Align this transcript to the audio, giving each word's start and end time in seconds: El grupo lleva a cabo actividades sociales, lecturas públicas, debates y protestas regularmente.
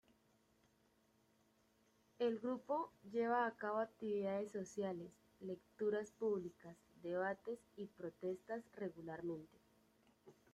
El 2.17 2.39
grupo 2.39 2.91
lleva 3.11 3.45
a 3.45 3.55
cabo 3.55 3.77
actividades 3.77 4.51
sociales, 4.51 5.11
lecturas 5.41 6.09
públicas, 6.09 6.75
debates 7.03 7.59
y 7.75 7.85
protestas 7.85 8.63
regularmente. 8.73 9.59